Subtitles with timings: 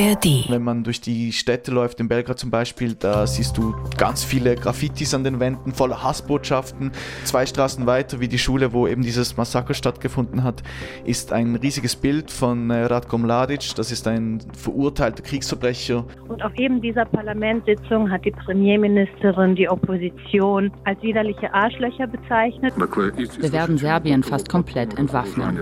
[0.00, 0.48] ARD.
[0.48, 4.54] Wenn man durch die Städte läuft, in Belgrad zum Beispiel, da siehst du ganz viele
[4.54, 6.92] Graffitis an den Wänden, voller Hassbotschaften.
[7.24, 10.62] Zwei Straßen weiter, wie die Schule, wo eben dieses Massaker stattgefunden hat,
[11.04, 13.74] ist ein riesiges Bild von äh, Ratko Mladic.
[13.76, 16.04] Das ist ein verurteilter Kriegsverbrecher.
[16.28, 22.74] Und auf eben dieser Parlamentssitzung hat die Premierministerin die Opposition als widerliche Arschlöcher bezeichnet.
[22.76, 25.58] Wir werden Serbien fast komplett entwaffnen.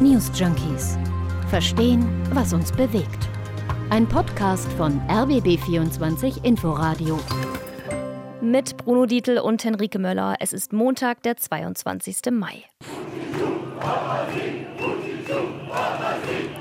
[0.00, 0.98] News Junkies.
[1.54, 3.28] Verstehen, was uns bewegt.
[3.88, 7.20] Ein Podcast von RBB24 Inforadio.
[8.40, 10.34] Mit Bruno Dietl und Henrike Möller.
[10.40, 12.32] Es ist Montag, der 22.
[12.32, 12.64] Mai.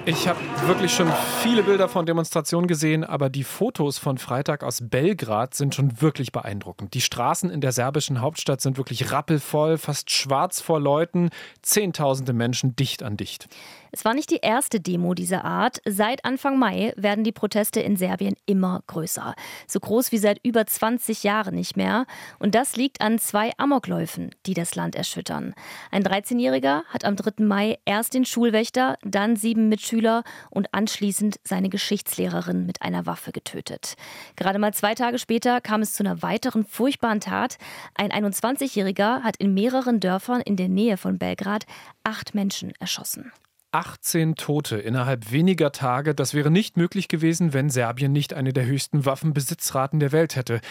[0.06, 4.90] Ich habe wirklich schon viele Bilder von Demonstrationen gesehen, aber die Fotos von Freitag aus
[4.90, 6.94] Belgrad sind schon wirklich beeindruckend.
[6.94, 11.30] Die Straßen in der serbischen Hauptstadt sind wirklich rappelvoll, fast schwarz vor Leuten,
[11.64, 13.48] Zehntausende Menschen dicht an dicht.
[13.96, 15.80] Es war nicht die erste Demo dieser Art.
[15.86, 19.36] Seit Anfang Mai werden die Proteste in Serbien immer größer.
[19.68, 22.08] So groß wie seit über 20 Jahren nicht mehr.
[22.40, 25.54] Und das liegt an zwei Amokläufen, die das Land erschüttern.
[25.92, 27.44] Ein 13-Jähriger hat am 3.
[27.46, 33.94] Mai erst den Schulwächter, dann sieben Mitschüler und anschließend seine Geschichtslehrerin mit einer Waffe getötet.
[34.36, 37.60] Gerade mal zwei Tage später kam es zu einer weiteren furchtbaren Tat.
[37.94, 41.68] Ein 21-Jähriger hat in mehreren Dörfern in der Nähe von Belgrad
[42.04, 43.32] acht Menschen erschossen.
[43.74, 46.14] 18 Tote innerhalb weniger Tage.
[46.14, 50.62] Das wäre nicht möglich gewesen, wenn Serbien nicht eine der höchsten Waffenbesitzraten der Welt hätte.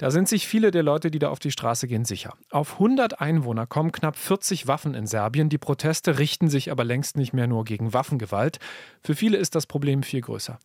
[0.00, 2.32] Da sind sich viele der Leute, die da auf die Straße gehen, sicher.
[2.48, 5.50] Auf 100 Einwohner kommen knapp 40 Waffen in Serbien.
[5.50, 8.60] Die Proteste richten sich aber längst nicht mehr nur gegen Waffengewalt.
[9.02, 10.58] Für viele ist das Problem viel größer.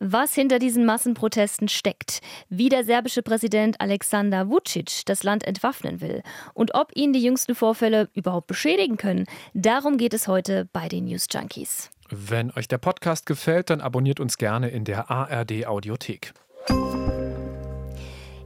[0.00, 6.24] Was hinter diesen Massenprotesten steckt, wie der serbische Präsident Alexander Vucic das Land entwaffnen will
[6.52, 11.04] und ob ihn die jüngsten Vorfälle überhaupt beschädigen können, darum geht es heute bei den
[11.04, 11.90] News Junkies.
[12.08, 16.34] Wenn euch der Podcast gefällt, dann abonniert uns gerne in der ARD Audiothek.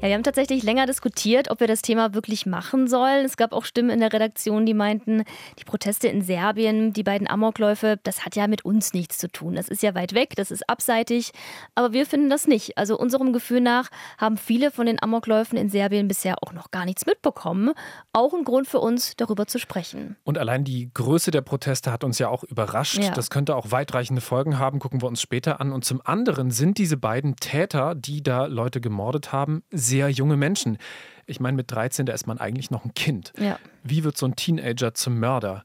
[0.05, 3.25] Ja, wir haben tatsächlich länger diskutiert, ob wir das Thema wirklich machen sollen.
[3.25, 5.25] Es gab auch Stimmen in der Redaktion, die meinten,
[5.59, 9.55] die Proteste in Serbien, die beiden Amokläufe, das hat ja mit uns nichts zu tun.
[9.55, 11.33] Das ist ja weit weg, das ist abseitig.
[11.75, 12.77] Aber wir finden das nicht.
[12.77, 13.89] Also unserem Gefühl nach
[14.19, 17.73] haben viele von den Amokläufen in Serbien bisher auch noch gar nichts mitbekommen.
[18.13, 20.17] Auch ein Grund für uns, darüber zu sprechen.
[20.25, 22.99] Und allein die Größe der Proteste hat uns ja auch überrascht.
[22.99, 23.13] Ja.
[23.13, 25.73] Das könnte auch weitreichende Folgen haben, gucken wir uns später an.
[25.73, 30.79] Und zum anderen sind diese beiden Täter, die da Leute gemordet haben, sehr junge Menschen.
[31.27, 33.33] Ich meine, mit 13, da ist man eigentlich noch ein Kind.
[33.39, 33.59] Ja.
[33.83, 35.65] Wie wird so ein Teenager zum Mörder?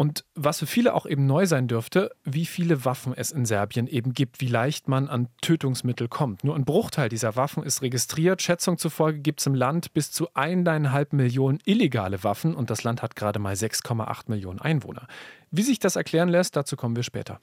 [0.00, 3.88] Und was für viele auch eben neu sein dürfte, wie viele Waffen es in Serbien
[3.88, 6.44] eben gibt, wie leicht man an Tötungsmittel kommt.
[6.44, 8.40] Nur ein Bruchteil dieser Waffen ist registriert.
[8.40, 13.02] Schätzung zufolge gibt es im Land bis zu eineinhalb Millionen illegale Waffen und das Land
[13.02, 15.08] hat gerade mal 6,8 Millionen Einwohner.
[15.50, 17.40] Wie sich das erklären lässt, dazu kommen wir später.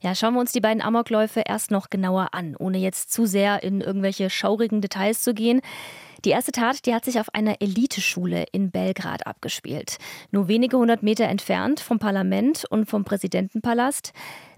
[0.00, 3.62] Ja, schauen wir uns die beiden Amokläufe erst noch genauer an, ohne jetzt zu sehr
[3.62, 5.60] in irgendwelche schaurigen Details zu gehen.
[6.24, 9.96] Die erste Tat, die hat sich auf einer Eliteschule in Belgrad abgespielt.
[10.30, 14.12] Nur wenige hundert Meter entfernt vom Parlament und vom Präsidentenpalast.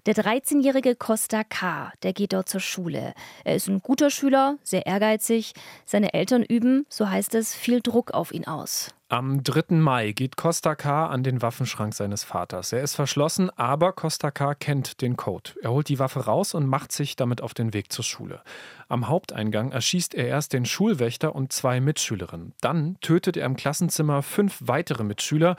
[0.04, 3.14] Der 13-jährige Costa K., der geht dort zur Schule.
[3.44, 5.52] Er ist ein guter Schüler, sehr ehrgeizig.
[5.84, 8.92] Seine Eltern üben, so heißt es, viel Druck auf ihn aus.
[9.08, 9.76] Am 3.
[9.76, 11.06] Mai geht Costa K.
[11.06, 12.72] an den Waffenschrank seines Vaters.
[12.72, 14.56] Er ist verschlossen, aber Costa K.
[14.56, 15.52] kennt den Code.
[15.62, 18.42] Er holt die Waffe raus und macht sich damit auf den Weg zur Schule.
[18.88, 22.54] Am Haupteingang erschießt er erst den Schulwächter und zwei Mitschülerinnen.
[22.60, 25.54] Dann tötet er im Klassenzimmer fünf weitere Mitschüler,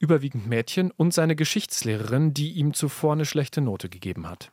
[0.00, 4.50] überwiegend Mädchen, und seine Geschichtslehrerin, die ihm zuvor eine schlechte Note gegeben hat.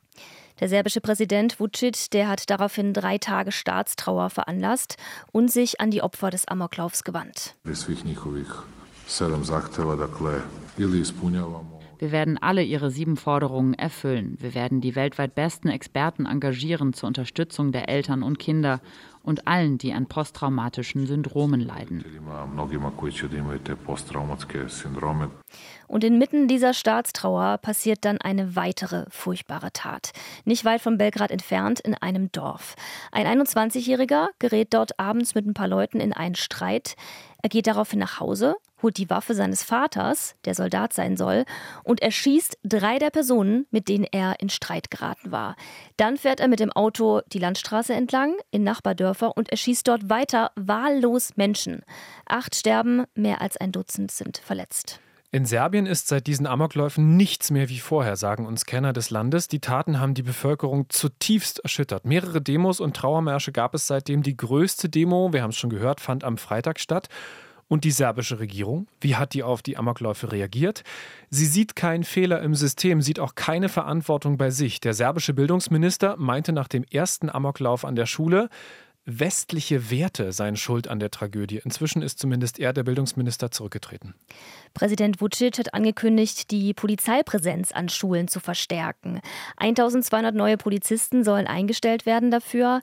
[0.59, 4.97] Der serbische Präsident Vucic, der hat daraufhin drei Tage Staatstrauer veranlasst
[5.31, 7.55] und sich an die Opfer des Amoklaufs gewandt.
[7.73, 8.49] svih njihovih
[9.07, 10.41] sedam zahteva, dakle,
[10.77, 14.37] ili ispunjavamo Wir werden alle ihre sieben Forderungen erfüllen.
[14.39, 18.81] Wir werden die weltweit besten Experten engagieren zur Unterstützung der Eltern und Kinder
[19.23, 22.05] und allen, die an posttraumatischen Syndromen leiden.
[25.87, 30.11] Und inmitten dieser Staatstrauer passiert dann eine weitere furchtbare Tat.
[30.45, 32.75] Nicht weit von Belgrad entfernt in einem Dorf.
[33.11, 36.95] Ein 21-Jähriger gerät dort abends mit ein paar Leuten in einen Streit.
[37.41, 41.45] Er geht daraufhin nach Hause, holt die Waffe seines Vaters, der Soldat sein soll,
[41.83, 45.55] und erschießt drei der Personen, mit denen er in Streit geraten war.
[45.97, 50.51] Dann fährt er mit dem Auto die Landstraße entlang in Nachbardörfer und erschießt dort weiter
[50.55, 51.81] wahllos Menschen.
[52.25, 54.99] Acht sterben, mehr als ein Dutzend sind verletzt.
[55.29, 59.49] In Serbien ist seit diesen Amokläufen nichts mehr wie vorher, sagen uns Kenner des Landes.
[59.49, 62.05] Die Taten haben die Bevölkerung zutiefst erschüttert.
[62.05, 64.23] Mehrere Demos und Trauermärsche gab es seitdem.
[64.23, 67.09] Die größte Demo, wir haben es schon gehört, fand am Freitag statt.
[67.69, 70.83] Und die serbische Regierung, wie hat die auf die Amokläufe reagiert?
[71.29, 74.79] Sie sieht keinen Fehler im System, sieht auch keine Verantwortung bei sich.
[74.79, 78.49] Der serbische Bildungsminister meinte nach dem ersten Amoklauf an der Schule,
[79.07, 81.61] westliche Werte seien schuld an der Tragödie.
[81.63, 84.13] Inzwischen ist zumindest er, der Bildungsminister, zurückgetreten.
[84.73, 89.21] Präsident Vucic hat angekündigt, die Polizeipräsenz an Schulen zu verstärken.
[89.55, 92.81] 1200 neue Polizisten sollen eingestellt werden dafür.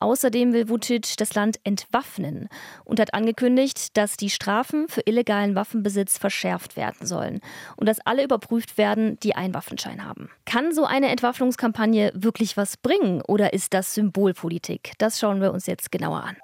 [0.00, 2.48] Außerdem will Vucic das Land entwaffnen
[2.84, 7.40] und hat angekündigt, dass die Strafen für illegalen Waffenbesitz verschärft werden sollen
[7.76, 10.30] und dass alle überprüft werden, die einen Waffenschein haben.
[10.46, 14.92] Kann so eine Entwaffnungskampagne wirklich was bringen oder ist das Symbolpolitik?
[14.98, 16.36] Das schauen wir uns jetzt genauer an.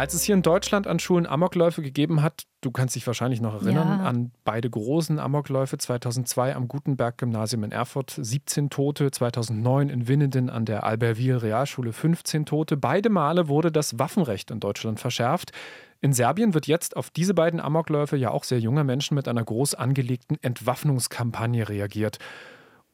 [0.00, 3.52] Als es hier in Deutschland an Schulen Amokläufe gegeben hat, du kannst dich wahrscheinlich noch
[3.52, 4.04] erinnern ja.
[4.06, 10.64] an beide großen Amokläufe 2002 am Gutenberg-Gymnasium in Erfurt 17 Tote, 2009 in Winnenden an
[10.64, 12.78] der Albertville Realschule 15 Tote.
[12.78, 15.52] Beide Male wurde das Waffenrecht in Deutschland verschärft.
[16.00, 19.44] In Serbien wird jetzt auf diese beiden Amokläufe ja auch sehr junger Menschen mit einer
[19.44, 22.18] groß angelegten Entwaffnungskampagne reagiert.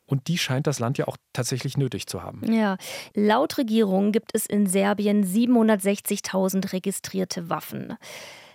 [0.06, 2.40] Und die scheint das Land ja auch tatsächlich nötig zu haben.
[2.52, 2.76] Ja,
[3.14, 7.96] laut Regierung gibt es in Serbien 760.000 registrierte Waffen.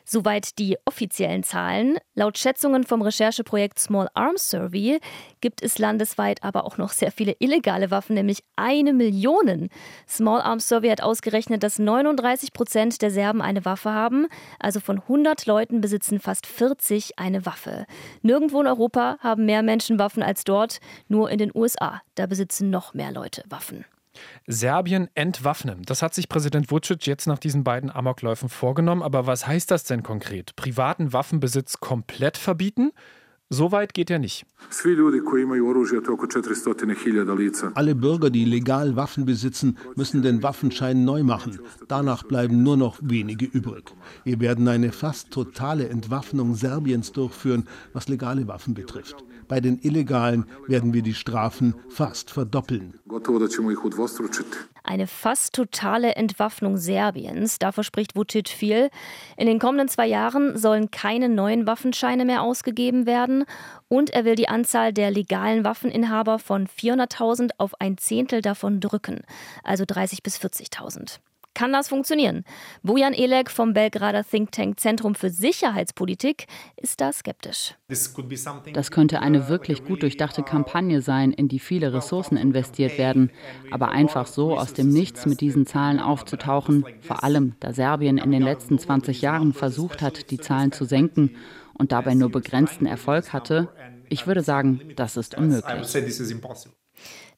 [0.05, 1.97] Soweit die offiziellen Zahlen.
[2.15, 4.99] Laut Schätzungen vom Rechercheprojekt Small Arms Survey
[5.41, 9.69] gibt es landesweit aber auch noch sehr viele illegale Waffen, nämlich eine Million.
[10.07, 14.27] Small Arms Survey hat ausgerechnet, dass 39 Prozent der Serben eine Waffe haben.
[14.59, 17.85] Also von 100 Leuten besitzen fast 40 eine Waffe.
[18.21, 22.01] Nirgendwo in Europa haben mehr Menschen Waffen als dort, nur in den USA.
[22.15, 23.85] Da besitzen noch mehr Leute Waffen.
[24.47, 25.83] Serbien entwaffnen.
[25.85, 29.01] Das hat sich Präsident Vucic jetzt nach diesen beiden Amokläufen vorgenommen.
[29.01, 30.55] Aber was heißt das denn konkret?
[30.55, 32.91] Privaten Waffenbesitz komplett verbieten?
[33.53, 34.45] So weit geht er nicht.
[37.73, 41.59] Alle Bürger, die legal Waffen besitzen, müssen den Waffenschein neu machen.
[41.89, 43.91] Danach bleiben nur noch wenige übrig.
[44.23, 49.21] Wir werden eine fast totale Entwaffnung Serbiens durchführen, was legale Waffen betrifft.
[49.51, 52.97] Bei den Illegalen werden wir die Strafen fast verdoppeln.
[54.83, 58.89] Eine fast totale Entwaffnung Serbiens, da verspricht Vucic viel.
[59.35, 63.43] In den kommenden zwei Jahren sollen keine neuen Waffenscheine mehr ausgegeben werden
[63.89, 69.19] und er will die Anzahl der legalen Waffeninhaber von 400.000 auf ein Zehntel davon drücken,
[69.65, 71.19] also 30.000 bis 40.000.
[71.53, 72.43] Kann das funktionieren?
[72.81, 76.45] Bojan Elek vom Belgrader Think Tank Zentrum für Sicherheitspolitik
[76.77, 77.75] ist da skeptisch.
[77.87, 83.31] Das könnte eine wirklich gut durchdachte Kampagne sein, in die viele Ressourcen investiert werden.
[83.69, 88.31] Aber einfach so aus dem Nichts mit diesen Zahlen aufzutauchen, vor allem da Serbien in
[88.31, 91.35] den letzten 20 Jahren versucht hat, die Zahlen zu senken
[91.73, 93.69] und dabei nur begrenzten Erfolg hatte,
[94.09, 95.71] ich würde sagen, das ist unmöglich.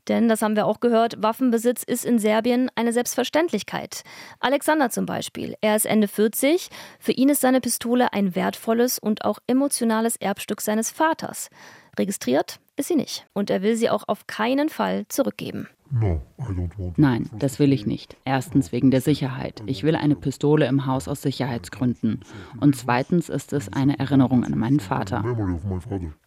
[0.08, 4.04] Denn, das haben wir auch gehört, Waffenbesitz ist in Serbien eine Selbstverständlichkeit.
[4.40, 6.70] Alexander zum Beispiel, er ist Ende 40.
[7.00, 11.50] Für ihn ist seine Pistole ein wertvolles und auch emotionales Erbstück seines Vaters.
[11.98, 13.26] Registriert ist sie nicht.
[13.34, 15.70] Und er will sie auch auf keinen Fall zurückgeben.
[16.98, 18.18] Nein, das will ich nicht.
[18.25, 19.62] Erstens wegen der Sicherheit.
[19.68, 22.22] Ich will eine Pistole im Haus aus Sicherheitsgründen.
[22.60, 25.24] Und zweitens ist es eine Erinnerung an meinen Vater.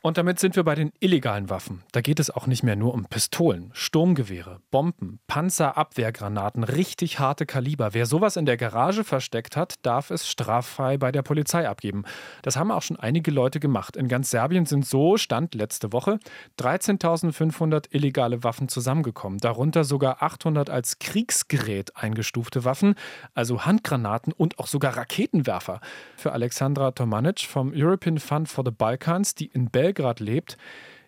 [0.02, 1.82] Und damit sind wir bei den illegalen Waffen.
[1.90, 7.92] Da geht es auch nicht mehr nur um Pistolen, Sturmgewehre, Bomben, Panzerabwehrgranaten, richtig harte Kaliber.
[7.92, 12.04] Wer sowas in der Garage versteckt hat, darf es straffrei bei der Polizei abgeben.
[12.42, 13.96] Das haben auch schon einige Leute gemacht.
[13.96, 16.20] In ganz Serbien sind so, Stand letzte Woche,
[16.60, 19.38] 13.500 illegale Waffen zusammengekommen.
[19.38, 22.94] Darunter sogar 800 als Kriegsgerät eingestufte Waffen,
[23.34, 25.80] also Handgranaten und auch sogar Raketenwerfer.
[26.16, 30.56] Für Alexandra Tomanic vom European Fund for the Balkans, die in Belgrad lebt,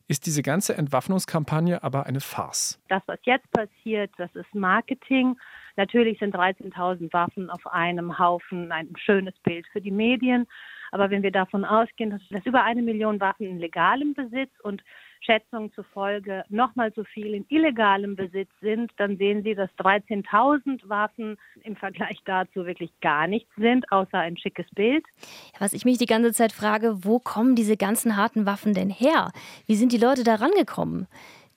[0.09, 2.81] ist diese ganze Entwaffnungskampagne aber eine Farce.
[2.89, 5.37] Das, was jetzt passiert, das ist Marketing.
[5.77, 10.47] Natürlich sind 13.000 Waffen auf einem Haufen ein schönes Bild für die Medien.
[10.91, 14.83] Aber wenn wir davon ausgehen, dass, über eine Million Waffen in legalem Besitz und
[15.21, 21.37] Schätzungen zufolge nochmal so viel in illegalem Besitz sind, dann sehen Sie, dass 13.000 Waffen
[21.63, 25.05] im Vergleich dazu wirklich gar nichts sind, außer ein schickes Bild.
[25.59, 29.31] Was ich mich die ganze Zeit frage, wo kommen diese ganzen harten Waffen denn her?
[29.67, 31.07] Wie sind die Leute da rangekommen?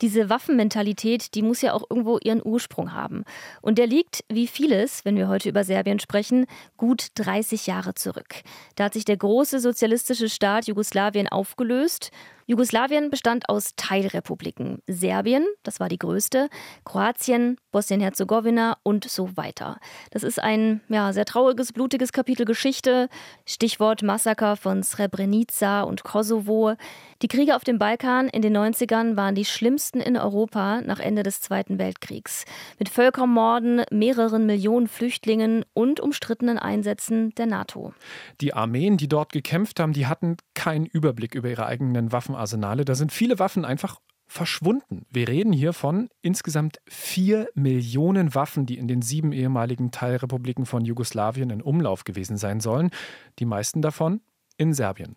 [0.01, 3.24] diese Waffenmentalität, die muss ja auch irgendwo ihren Ursprung haben.
[3.62, 8.41] Und der liegt, wie vieles, wenn wir heute über Serbien sprechen, gut 30 Jahre zurück.
[8.75, 12.12] Da hat sich der große sozialistische Staat Jugoslawien aufgelöst.
[12.51, 14.79] Jugoslawien bestand aus Teilrepubliken.
[14.86, 16.50] Serbien, das war die größte,
[16.84, 19.79] Kroatien, Bosnien-Herzegowina und so weiter.
[20.10, 23.08] Das ist ein ja, sehr trauriges, blutiges Kapitel Geschichte.
[23.46, 26.74] Stichwort Massaker von Srebrenica und Kosovo.
[27.22, 31.24] Die Kriege auf dem Balkan in den 90ern waren die schlimmsten in Europa nach Ende
[31.24, 32.43] des Zweiten Weltkriegs.
[32.79, 37.93] Mit Völkermorden, mehreren Millionen Flüchtlingen und umstrittenen Einsätzen der NATO.
[38.41, 41.93] Die Armeen, die dort gekämpft haben, die hatten keinen Überblick über ihre eigenen
[42.41, 42.86] Waffenarsenale.
[42.86, 45.05] Da sind viele Waffen einfach verschwunden.
[45.10, 50.86] Wir reden hier von insgesamt vier Millionen Waffen, die in den sieben ehemaligen Teilrepubliken von
[50.86, 52.91] Jugoslawien in Umlauf gewesen sein sollen.
[53.39, 54.21] Die meisten davon
[54.58, 55.15] in Serbien.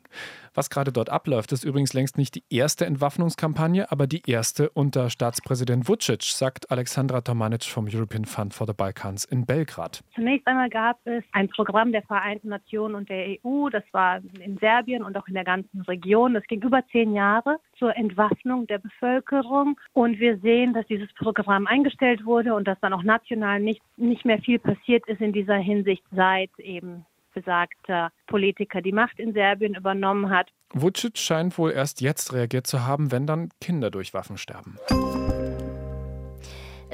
[0.55, 5.11] Was gerade dort abläuft, ist übrigens längst nicht die erste Entwaffnungskampagne, aber die erste unter
[5.11, 10.03] Staatspräsident Vucic, sagt Alexandra Tomanic vom European Fund for the Balkans in Belgrad.
[10.15, 14.57] Zunächst einmal gab es ein Programm der Vereinten Nationen und der EU, das war in
[14.59, 16.35] Serbien und auch in der ganzen Region.
[16.35, 19.79] Das ging über zehn Jahre zur Entwaffnung der Bevölkerung.
[19.93, 24.25] Und wir sehen, dass dieses Programm eingestellt wurde und dass dann auch national nicht, nicht
[24.25, 29.75] mehr viel passiert ist in dieser Hinsicht seit eben besagter Politiker die Macht in Serbien
[29.75, 30.49] übernommen hat.
[30.73, 34.79] Vucic scheint wohl erst jetzt reagiert zu haben, wenn dann Kinder durch Waffen sterben.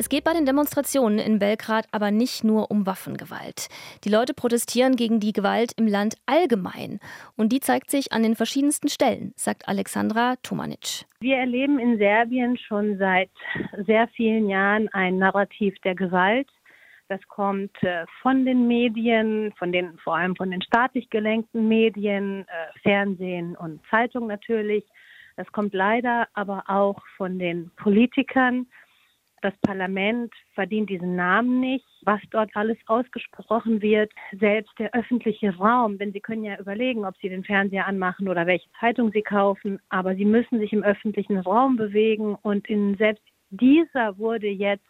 [0.00, 3.68] Es geht bei den Demonstrationen in Belgrad aber nicht nur um Waffengewalt.
[4.02, 7.00] Die Leute protestieren gegen die Gewalt im Land allgemein.
[7.37, 11.04] Und die zeigt sich an den verschiedensten Stellen, sagt Alexandra Tomanic.
[11.20, 13.28] Wir erleben in Serbien schon seit
[13.87, 16.49] sehr vielen Jahren ein Narrativ der Gewalt.
[17.11, 22.47] Das kommt äh, von den Medien, von den, vor allem von den staatlich gelenkten Medien,
[22.47, 24.85] äh, Fernsehen und Zeitung natürlich.
[25.35, 28.69] Das kommt leider aber auch von den Politikern.
[29.43, 34.12] Das Parlament verdient diesen Namen nicht, was dort alles ausgesprochen wird.
[34.38, 38.47] Selbst der öffentliche Raum, denn Sie können ja überlegen, ob Sie den Fernseher anmachen oder
[38.47, 43.25] welche Zeitung Sie kaufen, aber Sie müssen sich im öffentlichen Raum bewegen und in selbst
[43.50, 44.87] dieser wurde jetzt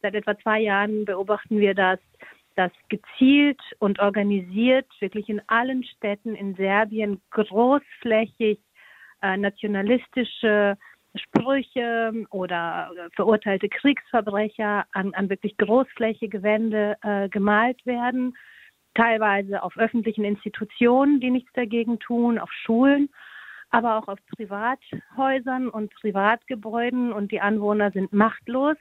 [0.00, 1.98] Seit etwa zwei Jahren beobachten wir das,
[2.54, 8.58] dass gezielt und organisiert wirklich in allen Städten in Serbien großflächig
[9.22, 10.76] äh, nationalistische
[11.14, 18.36] Sprüche oder verurteilte Kriegsverbrecher an, an wirklich großflächige Wände äh, gemalt werden,
[18.94, 23.08] teilweise auf öffentlichen Institutionen, die nichts dagegen tun, auf Schulen,
[23.70, 27.12] aber auch auf Privathäusern und Privatgebäuden.
[27.12, 28.76] Und die Anwohner sind machtlos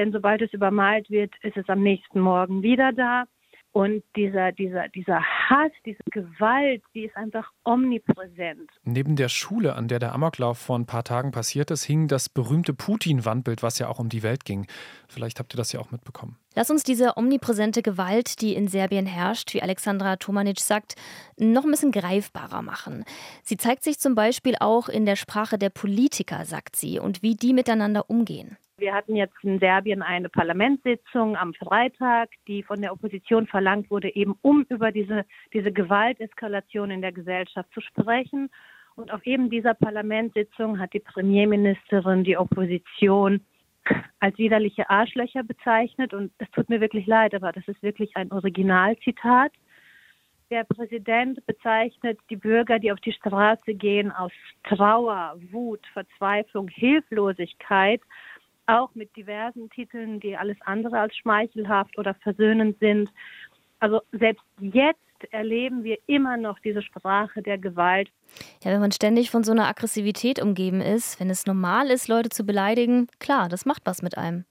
[0.00, 3.24] denn sobald es übermalt wird, ist es am nächsten Morgen wieder da.
[3.72, 8.68] Und dieser, dieser, dieser Hass, diese Gewalt, die ist einfach omnipräsent.
[8.82, 12.30] Neben der Schule, an der der Amoklauf vor ein paar Tagen passiert ist, hing das
[12.30, 14.66] berühmte Putin-Wandbild, was ja auch um die Welt ging.
[15.06, 16.36] Vielleicht habt ihr das ja auch mitbekommen.
[16.56, 20.94] Lass uns diese omnipräsente Gewalt, die in Serbien herrscht, wie Alexandra Tomanic sagt,
[21.36, 23.04] noch ein bisschen greifbarer machen.
[23.44, 27.36] Sie zeigt sich zum Beispiel auch in der Sprache der Politiker, sagt sie, und wie
[27.36, 28.56] die miteinander umgehen.
[28.80, 34.14] Wir hatten jetzt in Serbien eine Parlamentssitzung am Freitag, die von der Opposition verlangt wurde,
[34.16, 38.48] eben um über diese, diese Gewalteskalation in der Gesellschaft zu sprechen.
[38.96, 43.44] Und auf eben dieser Parlamentssitzung hat die Premierministerin die Opposition
[44.18, 46.14] als widerliche Arschlöcher bezeichnet.
[46.14, 49.52] Und es tut mir wirklich leid, aber das ist wirklich ein Originalzitat.
[50.50, 54.32] Der Präsident bezeichnet die Bürger, die auf die Straße gehen, aus
[54.64, 58.00] Trauer, Wut, Verzweiflung, Hilflosigkeit
[58.78, 63.10] auch mit diversen Titeln, die alles andere als schmeichelhaft oder versöhnend sind.
[63.78, 64.98] Also selbst jetzt
[65.30, 68.10] erleben wir immer noch diese Sprache der Gewalt.
[68.62, 72.30] Ja, wenn man ständig von so einer Aggressivität umgeben ist, wenn es normal ist, Leute
[72.30, 74.44] zu beleidigen, klar, das macht was mit einem.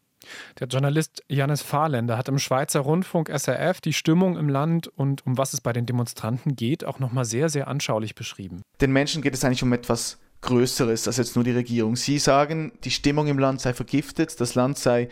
[0.59, 5.37] Der Journalist Janis Fahrländer hat im Schweizer Rundfunk SRF die Stimmung im Land und um
[5.37, 8.61] was es bei den Demonstranten geht, auch nochmal sehr, sehr anschaulich beschrieben.
[8.81, 11.95] Den Menschen geht es eigentlich um etwas Größeres als jetzt nur die Regierung.
[11.95, 15.09] Sie sagen, die Stimmung im Land sei vergiftet, das Land sei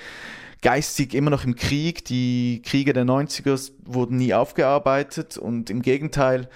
[0.62, 6.50] geistig immer noch im Krieg, die Kriege der 90er wurden nie aufgearbeitet und im Gegenteil,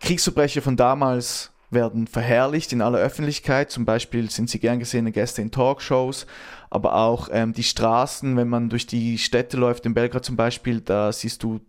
[0.00, 3.70] Kriegsverbrecher von damals werden verherrlicht in aller Öffentlichkeit.
[3.70, 6.26] Zum Beispiel sind sie gern gesehene Gäste in Talkshows,
[6.70, 10.80] aber auch ähm, die Straßen, wenn man durch die Städte läuft, in Belgrad zum Beispiel,
[10.80, 11.60] da siehst du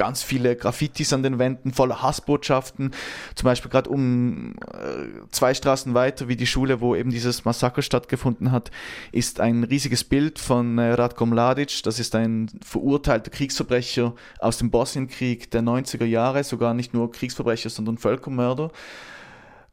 [0.00, 2.92] ganz viele Graffitis an den Wänden, voller Hassbotschaften.
[3.34, 7.82] Zum Beispiel gerade um äh, zwei Straßen weiter, wie die Schule, wo eben dieses Massaker
[7.82, 8.70] stattgefunden hat,
[9.12, 11.82] ist ein riesiges Bild von äh, Ratko Mladic.
[11.82, 17.68] Das ist ein verurteilter Kriegsverbrecher aus dem Bosnienkrieg der 90er Jahre, sogar nicht nur Kriegsverbrecher,
[17.68, 18.70] sondern Völkermörder.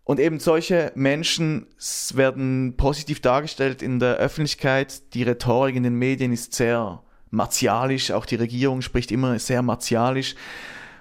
[0.03, 1.67] Und eben solche Menschen
[2.13, 5.13] werden positiv dargestellt in der Öffentlichkeit.
[5.13, 10.35] Die Rhetorik in den Medien ist sehr martialisch, auch die Regierung spricht immer sehr martialisch.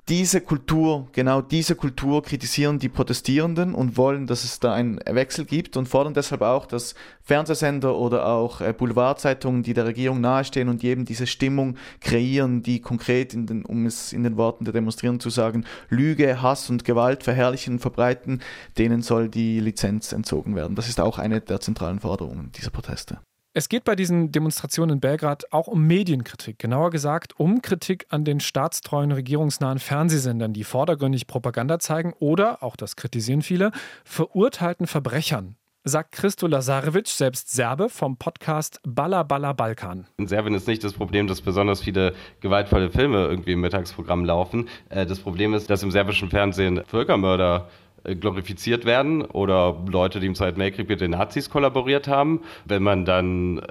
[0.08, 5.44] diese Kultur, genau diese Kultur kritisieren die Protestierenden und wollen, dass es da einen Wechsel
[5.44, 10.68] gibt und fordern deshalb auch, dass Fernsehsender oder auch äh, Boulevardzeitungen, die der Regierung nahestehen
[10.68, 15.20] und eben diese Stimmung kreieren, die konkret, den, um es in den Worten der Demonstrierenden
[15.20, 18.42] zu sagen, Lüge, Hass und Gewalt verherrlichen und verbreiten,
[18.78, 20.76] denen soll die Lizenz entzogen werden.
[20.76, 23.18] Das ist auch eine der zentralen Forderungen dieser Proteste.
[23.58, 28.22] Es geht bei diesen Demonstrationen in Belgrad auch um Medienkritik, genauer gesagt um Kritik an
[28.22, 33.72] den staatstreuen regierungsnahen Fernsehsendern, die vordergründig Propaganda zeigen oder, auch das kritisieren viele,
[34.04, 35.56] verurteilten Verbrechern
[35.88, 40.08] sagt Christo Lazarevic, selbst Serbe, vom Podcast Balla Balla Balkan.
[40.16, 44.68] In Serbien ist nicht das Problem, dass besonders viele gewaltvolle Filme irgendwie im Mittagsprogramm laufen.
[44.88, 47.68] Äh, das Problem ist, dass im serbischen Fernsehen Völkermörder
[48.14, 52.40] glorifiziert werden oder Leute, die im Zweiten Weltkrieg mit den Nazis kollaboriert haben.
[52.64, 53.62] Wenn man dann äh,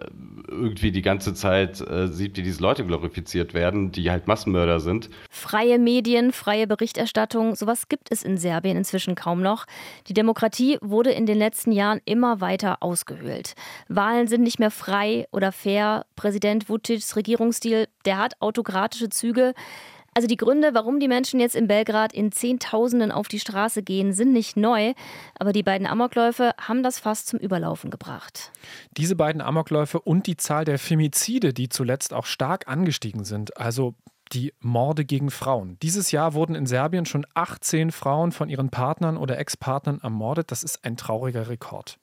[0.50, 5.10] irgendwie die ganze Zeit äh, sieht, wie diese Leute glorifiziert werden, die halt Massenmörder sind.
[5.30, 9.65] Freie Medien, freie Berichterstattung, sowas gibt es in Serbien inzwischen kaum noch.
[10.08, 13.56] Die Demokratie wurde in den letzten Jahren immer weiter ausgehöhlt.
[13.88, 16.06] Wahlen sind nicht mehr frei oder fair.
[16.15, 19.54] Präsident Vucic's Regierungsstil, der hat autokratische Züge.
[20.17, 24.13] Also die Gründe, warum die Menschen jetzt in Belgrad in Zehntausenden auf die Straße gehen,
[24.13, 24.93] sind nicht neu,
[25.38, 28.53] aber die beiden Amokläufe haben das fast zum Überlaufen gebracht.
[28.95, 33.93] Diese beiden Amokläufe und die Zahl der Femizide, die zuletzt auch stark angestiegen sind, also
[34.31, 35.77] die Morde gegen Frauen.
[35.81, 40.50] Dieses Jahr wurden in Serbien schon 18 Frauen von ihren Partnern oder Ex-Partnern ermordet.
[40.50, 42.00] Das ist ein trauriger Rekord.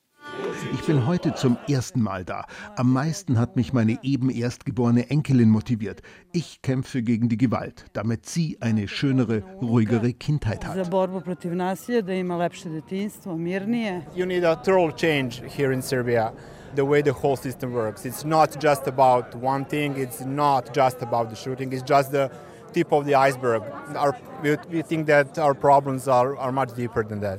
[0.73, 2.45] Ich bin heute zum ersten Mal da.
[2.77, 6.03] Am meisten hat mich meine eben erstgeborene Enkelin motiviert.
[6.33, 10.77] Ich kämpfe gegen die Gewalt, damit sie eine schönere, ruhigere Kindheit hat.
[14.15, 16.33] You need a total change here in Serbia.
[16.75, 18.05] The way the whole system works.
[18.05, 19.95] It's not just about one thing.
[19.97, 21.71] It's not just about the shooting.
[21.73, 22.31] It's just the
[22.73, 23.63] tip of the iceberg.
[23.95, 27.39] Our, we, we think that our problems are, are much deeper than that.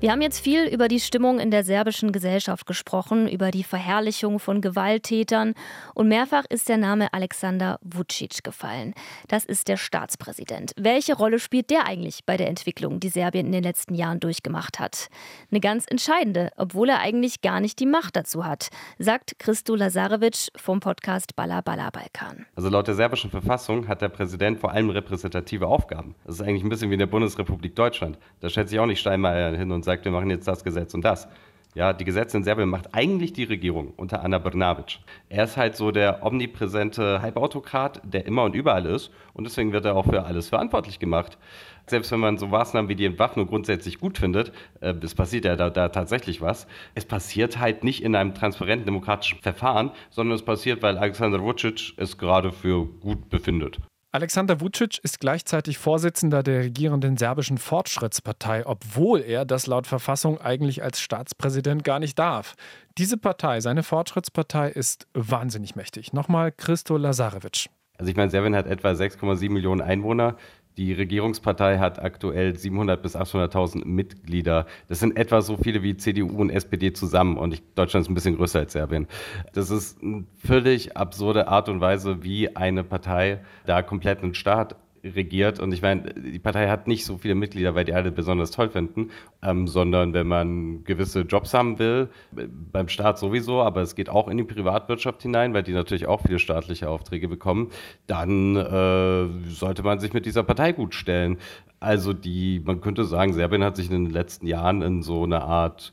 [0.00, 4.38] Wir haben jetzt viel über die Stimmung in der serbischen Gesellschaft gesprochen, über die Verherrlichung
[4.38, 5.52] von Gewalttätern
[5.94, 8.94] und mehrfach ist der Name Alexander Vucic gefallen.
[9.28, 10.72] Das ist der Staatspräsident.
[10.78, 14.80] Welche Rolle spielt der eigentlich bei der Entwicklung, die Serbien in den letzten Jahren durchgemacht
[14.80, 15.08] hat?
[15.50, 20.48] Eine ganz entscheidende, obwohl er eigentlich gar nicht die Macht dazu hat, sagt Christo Lazarevic
[20.56, 22.46] vom Podcast Bala Bala Balkan.
[22.56, 26.14] Also laut der serbischen Verfassung hat der Präsident vor allem repräsentative Aufgaben.
[26.24, 28.16] Das ist eigentlich ein bisschen wie in der Bundesrepublik Deutschland.
[28.40, 30.94] Da stellt sich auch nicht Steinmeier hin und sagt, sagt, wir machen jetzt das Gesetz
[30.94, 31.28] und das.
[31.74, 34.98] Ja, die Gesetze in Serbien macht eigentlich die Regierung unter Anna Brnabic.
[35.28, 39.84] Er ist halt so der omnipräsente Halbautokrat, der immer und überall ist und deswegen wird
[39.84, 41.38] er auch für alles verantwortlich gemacht.
[41.86, 45.54] Selbst wenn man so Maßnahmen wie die Entwaffnung grundsätzlich gut findet, äh, es passiert ja
[45.56, 50.44] da, da tatsächlich was, es passiert halt nicht in einem transparenten demokratischen Verfahren, sondern es
[50.44, 53.78] passiert, weil Alexander Vucic es gerade für gut befindet.
[54.12, 60.82] Alexander Vucic ist gleichzeitig Vorsitzender der regierenden serbischen Fortschrittspartei, obwohl er das laut Verfassung eigentlich
[60.82, 62.56] als Staatspräsident gar nicht darf.
[62.98, 66.12] Diese Partei, seine Fortschrittspartei, ist wahnsinnig mächtig.
[66.12, 67.70] Nochmal Christo Lazarevic.
[67.98, 70.36] Also ich meine, Serbien hat etwa 6,7 Millionen Einwohner.
[70.80, 74.64] Die Regierungspartei hat aktuell 700.000 bis 800.000 Mitglieder.
[74.88, 77.36] Das sind etwa so viele wie CDU und SPD zusammen.
[77.36, 79.06] Und ich, Deutschland ist ein bisschen größer als Serbien.
[79.52, 84.74] Das ist eine völlig absurde Art und Weise, wie eine Partei da komplett einen Staat
[85.02, 85.60] regiert.
[85.60, 88.68] Und ich meine, die Partei hat nicht so viele Mitglieder, weil die alle besonders toll
[88.68, 89.10] finden,
[89.42, 94.28] ähm, sondern wenn man gewisse Jobs haben will, beim Staat sowieso, aber es geht auch
[94.28, 97.70] in die Privatwirtschaft hinein, weil die natürlich auch viele staatliche Aufträge bekommen,
[98.06, 101.38] dann äh, sollte man sich mit dieser Partei gut stellen.
[101.80, 105.42] Also die, man könnte sagen, Serbien hat sich in den letzten Jahren in so eine
[105.42, 105.92] Art,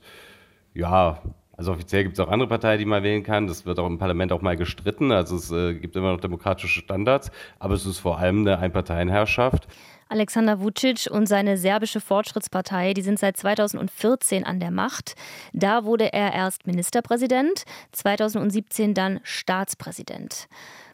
[0.73, 1.21] ja,
[1.57, 3.47] also offiziell gibt es auch andere Parteien, die man wählen kann.
[3.47, 5.11] Das wird auch im Parlament auch mal gestritten.
[5.11, 9.67] Also es äh, gibt immer noch demokratische Standards, aber es ist vor allem eine Einparteienherrschaft.
[10.09, 15.15] Alexander Vucic und seine serbische Fortschrittspartei, die sind seit 2014 an der Macht.
[15.51, 20.47] Da wurde er erst Ministerpräsident, 2017 dann Staatspräsident.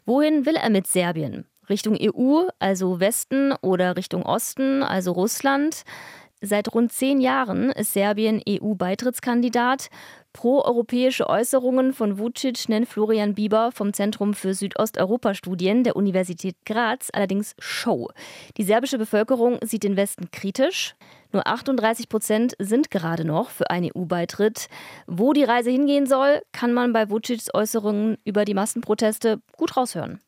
[0.06, 1.46] Wohin will er mit Serbien?
[1.68, 5.84] Richtung EU, also Westen oder Richtung Osten, also Russland?
[6.40, 9.88] Seit rund zehn Jahren ist Serbien EU-Beitrittskandidat.
[10.34, 17.54] Pro-europäische Äußerungen von Vucic nennt Florian Bieber vom Zentrum für Südosteuropa-Studien der Universität Graz allerdings
[17.58, 18.10] Show.
[18.58, 20.96] Die serbische Bevölkerung sieht den Westen kritisch.
[21.32, 24.68] Nur 38 Prozent sind gerade noch für einen EU-Beitritt.
[25.06, 30.20] Wo die Reise hingehen soll, kann man bei Vucics Äußerungen über die Massenproteste gut raushören.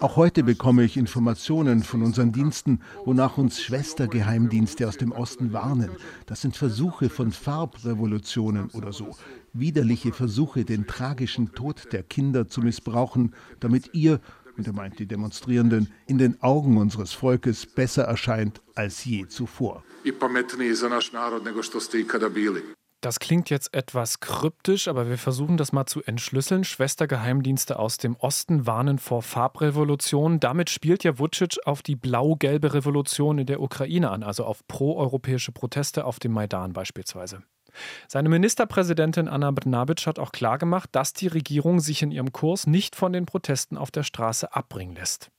[0.00, 5.88] Auch heute bekomme ich Informationen von unseren Diensten, wonach uns Schwestergeheimdienste aus dem Osten warnen.
[6.26, 9.16] Das sind Versuche von Farbrevolutionen oder so.
[9.54, 14.20] Widerliche Versuche, den tragischen Tod der Kinder zu missbrauchen, damit ihr,
[14.58, 19.82] und er meint die Demonstrierenden, in den Augen unseres Volkes besser erscheint als je zuvor.
[23.06, 26.64] Das klingt jetzt etwas kryptisch, aber wir versuchen das mal zu entschlüsseln.
[26.64, 30.40] Schwestergeheimdienste aus dem Osten warnen vor Farbrevolution.
[30.40, 35.52] Damit spielt ja Vucic auf die blau-gelbe Revolution in der Ukraine an, also auf proeuropäische
[35.52, 37.44] Proteste auf dem Maidan beispielsweise.
[38.08, 42.96] Seine Ministerpräsidentin Anna Brnabic hat auch klargemacht, dass die Regierung sich in ihrem Kurs nicht
[42.96, 45.30] von den Protesten auf der Straße abbringen lässt.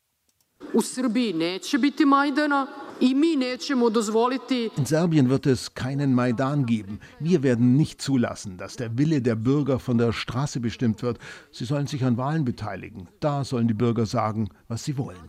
[4.76, 7.00] In Serbien wird es keinen Maidan geben.
[7.20, 11.20] Wir werden nicht zulassen, dass der Wille der Bürger von der Straße bestimmt wird.
[11.52, 13.08] Sie sollen sich an Wahlen beteiligen.
[13.20, 15.20] Da sollen die Bürger sagen, was sie wollen.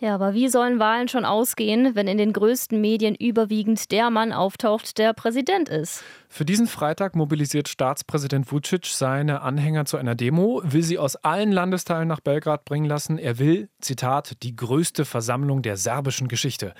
[0.00, 4.32] Ja, aber wie sollen Wahlen schon ausgehen, wenn in den größten Medien überwiegend der Mann
[4.32, 6.04] auftaucht, der Präsident ist?
[6.28, 11.50] Für diesen Freitag mobilisiert Staatspräsident Vucic seine Anhänger zu einer Demo, will sie aus allen
[11.50, 13.18] Landesteilen nach Belgrad bringen lassen.
[13.18, 16.74] Er will, Zitat, die größte Versammlung der serbischen Geschichte.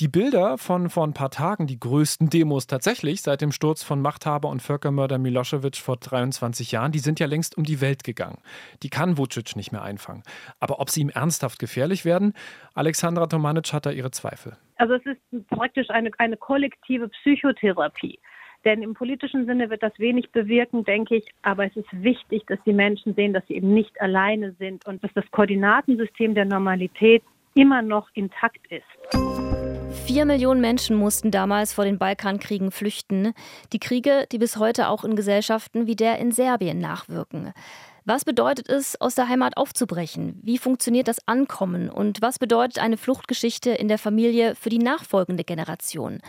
[0.00, 4.00] Die Bilder von vor ein paar Tagen, die größten Demos tatsächlich seit dem Sturz von
[4.00, 8.38] Machthaber und Völkermörder Milosevic vor 23 Jahren, die sind ja längst um die Welt gegangen.
[8.82, 10.22] Die kann Vucic nicht mehr einfangen.
[10.60, 12.32] Aber ob sie ihm ernsthaft gefährlich werden,
[12.72, 14.56] Alexandra Tomanic hat da ihre Zweifel.
[14.76, 18.18] Also es ist praktisch eine, eine kollektive Psychotherapie.
[18.64, 21.28] Denn im politischen Sinne wird das wenig bewirken, denke ich.
[21.42, 25.04] Aber es ist wichtig, dass die Menschen sehen, dass sie eben nicht alleine sind und
[25.04, 27.22] dass das Koordinatensystem der Normalität
[27.54, 29.31] immer noch intakt ist.
[30.04, 33.32] Vier Millionen Menschen mussten damals vor den Balkankriegen flüchten.
[33.72, 37.52] Die Kriege, die bis heute auch in Gesellschaften wie der in Serbien nachwirken.
[38.04, 40.40] Was bedeutet es, aus der Heimat aufzubrechen?
[40.42, 41.88] Wie funktioniert das Ankommen?
[41.88, 46.20] Und was bedeutet eine Fluchtgeschichte in der Familie für die nachfolgende Generation?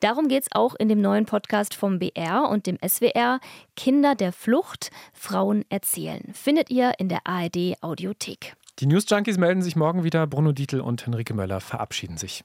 [0.00, 3.40] Darum geht es auch in dem neuen Podcast vom BR und dem SWR
[3.76, 6.32] Kinder der Flucht, Frauen erzählen.
[6.34, 8.54] Findet ihr in der ARD Audiothek.
[8.78, 10.26] Die News Junkies melden sich morgen wieder.
[10.26, 12.44] Bruno Dietl und Henrike Möller verabschieden sich.